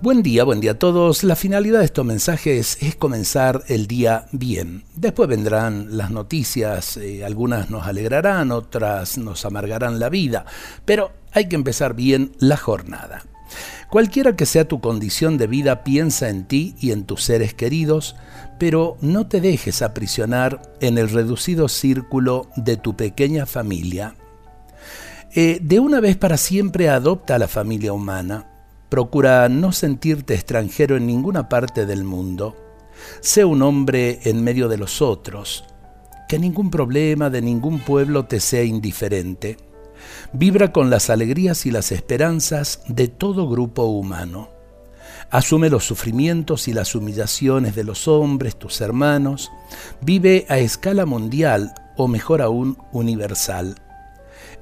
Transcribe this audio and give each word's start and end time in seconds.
Buen 0.00 0.22
día, 0.22 0.44
buen 0.44 0.60
día 0.60 0.70
a 0.70 0.78
todos. 0.78 1.24
La 1.24 1.34
finalidad 1.34 1.80
de 1.80 1.86
estos 1.86 2.04
mensajes 2.04 2.78
es 2.80 2.94
comenzar 2.94 3.64
el 3.66 3.88
día 3.88 4.26
bien. 4.30 4.84
Después 4.94 5.28
vendrán 5.28 5.96
las 5.96 6.12
noticias, 6.12 6.96
eh, 6.98 7.24
algunas 7.24 7.68
nos 7.68 7.84
alegrarán, 7.84 8.52
otras 8.52 9.18
nos 9.18 9.44
amargarán 9.44 9.98
la 9.98 10.08
vida, 10.08 10.46
pero 10.84 11.10
hay 11.32 11.48
que 11.48 11.56
empezar 11.56 11.94
bien 11.94 12.30
la 12.38 12.56
jornada. 12.56 13.24
Cualquiera 13.90 14.36
que 14.36 14.46
sea 14.46 14.68
tu 14.68 14.80
condición 14.80 15.36
de 15.36 15.48
vida, 15.48 15.82
piensa 15.82 16.28
en 16.28 16.44
ti 16.44 16.76
y 16.78 16.92
en 16.92 17.02
tus 17.02 17.24
seres 17.24 17.52
queridos, 17.52 18.14
pero 18.60 18.98
no 19.00 19.26
te 19.26 19.40
dejes 19.40 19.82
aprisionar 19.82 20.62
en 20.80 20.96
el 20.96 21.10
reducido 21.10 21.66
círculo 21.66 22.48
de 22.54 22.76
tu 22.76 22.94
pequeña 22.94 23.46
familia. 23.46 24.14
Eh, 25.34 25.58
de 25.60 25.80
una 25.80 25.98
vez 25.98 26.16
para 26.16 26.36
siempre 26.36 26.88
adopta 26.88 27.34
a 27.34 27.38
la 27.40 27.48
familia 27.48 27.92
humana 27.92 28.46
Procura 28.88 29.48
no 29.48 29.72
sentirte 29.72 30.34
extranjero 30.34 30.96
en 30.96 31.06
ninguna 31.06 31.48
parte 31.48 31.84
del 31.84 32.04
mundo. 32.04 32.56
Sé 33.20 33.44
un 33.44 33.62
hombre 33.62 34.20
en 34.24 34.42
medio 34.42 34.68
de 34.68 34.78
los 34.78 35.02
otros. 35.02 35.64
Que 36.28 36.38
ningún 36.38 36.70
problema 36.70 37.30
de 37.30 37.42
ningún 37.42 37.80
pueblo 37.80 38.24
te 38.26 38.40
sea 38.40 38.64
indiferente. 38.64 39.58
Vibra 40.32 40.72
con 40.72 40.90
las 40.90 41.10
alegrías 41.10 41.66
y 41.66 41.70
las 41.70 41.92
esperanzas 41.92 42.82
de 42.88 43.08
todo 43.08 43.48
grupo 43.48 43.84
humano. 43.84 44.50
Asume 45.30 45.68
los 45.68 45.84
sufrimientos 45.84 46.68
y 46.68 46.72
las 46.72 46.94
humillaciones 46.94 47.74
de 47.74 47.84
los 47.84 48.08
hombres, 48.08 48.56
tus 48.56 48.80
hermanos. 48.80 49.50
Vive 50.00 50.46
a 50.48 50.58
escala 50.58 51.04
mundial 51.04 51.74
o 51.98 52.08
mejor 52.08 52.40
aún 52.40 52.78
universal. 52.92 53.74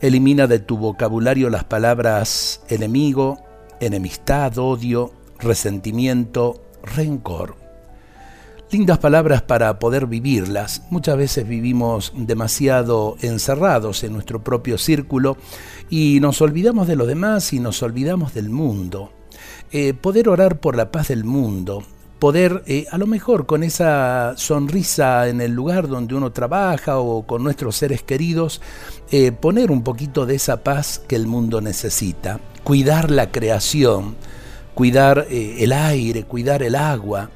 Elimina 0.00 0.48
de 0.48 0.58
tu 0.58 0.76
vocabulario 0.76 1.50
las 1.50 1.64
palabras 1.64 2.62
enemigo, 2.68 3.45
enemistad, 3.80 4.56
odio, 4.58 5.12
resentimiento, 5.38 6.62
rencor. 6.82 7.56
Lindas 8.70 8.98
palabras 8.98 9.42
para 9.42 9.78
poder 9.78 10.06
vivirlas. 10.06 10.82
Muchas 10.90 11.16
veces 11.16 11.46
vivimos 11.46 12.12
demasiado 12.16 13.16
encerrados 13.22 14.02
en 14.02 14.12
nuestro 14.12 14.42
propio 14.42 14.76
círculo 14.76 15.36
y 15.88 16.18
nos 16.20 16.42
olvidamos 16.42 16.88
de 16.88 16.96
los 16.96 17.06
demás 17.06 17.52
y 17.52 17.60
nos 17.60 17.82
olvidamos 17.82 18.34
del 18.34 18.50
mundo. 18.50 19.12
Eh, 19.70 19.94
poder 19.94 20.28
orar 20.28 20.58
por 20.58 20.76
la 20.76 20.90
paz 20.90 21.08
del 21.08 21.24
mundo, 21.24 21.84
poder 22.18 22.62
eh, 22.66 22.86
a 22.90 22.98
lo 22.98 23.06
mejor 23.06 23.46
con 23.46 23.62
esa 23.62 24.34
sonrisa 24.36 25.28
en 25.28 25.40
el 25.40 25.52
lugar 25.52 25.88
donde 25.88 26.14
uno 26.14 26.32
trabaja 26.32 26.98
o 26.98 27.26
con 27.26 27.42
nuestros 27.42 27.76
seres 27.76 28.02
queridos, 28.02 28.60
eh, 29.10 29.32
poner 29.32 29.70
un 29.70 29.82
poquito 29.82 30.26
de 30.26 30.36
esa 30.36 30.62
paz 30.62 31.00
que 31.06 31.16
el 31.16 31.26
mundo 31.26 31.60
necesita 31.60 32.40
cuidar 32.64 33.10
la 33.10 33.30
creación, 33.30 34.16
cuidar 34.74 35.26
eh, 35.30 35.56
el 35.60 35.72
aire, 35.72 36.24
cuidar 36.24 36.62
el 36.62 36.74
agua, 36.74 37.30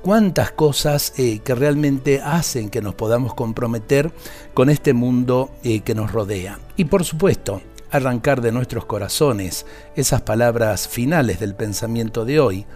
cuántas 0.00 0.50
cosas 0.52 1.12
que 1.14 1.54
realmente 1.54 2.22
hacen 2.22 2.70
que 2.70 2.80
nos 2.80 2.94
podamos 2.94 3.34
comprometer 3.34 4.10
con 4.54 4.70
este 4.70 4.94
mundo 4.94 5.50
que 5.62 5.94
nos 5.94 6.10
rodea. 6.10 6.58
Y 6.78 6.86
por 6.86 7.04
supuesto, 7.04 7.60
arrancar 7.90 8.40
de 8.40 8.52
nuestros 8.52 8.84
corazones 8.84 9.66
esas 9.96 10.22
palabras 10.22 10.88
finales 10.88 11.40
del 11.40 11.54
pensamiento 11.54 12.24
de 12.24 12.40
hoy, 12.40 12.66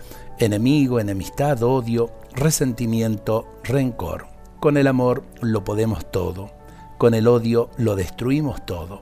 enemigo, 0.45 0.99
enemistad, 1.01 1.63
odio, 1.63 2.11
resentimiento, 2.35 3.47
rencor. 3.63 4.27
Con 4.61 4.77
el 4.77 4.87
amor 4.87 5.25
lo 5.41 5.65
podemos 5.65 6.11
todo, 6.11 6.51
con 6.99 7.15
el 7.15 7.29
odio 7.29 7.71
lo 7.77 7.97
destruimos 7.97 8.65
todo. 8.67 9.01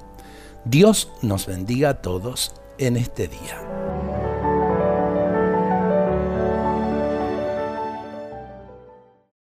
Dios 0.65 1.11
nos 1.23 1.47
bendiga 1.47 1.91
a 1.91 2.03
todos 2.03 2.53
en 2.79 2.97
este 2.97 3.29
día. 3.29 3.70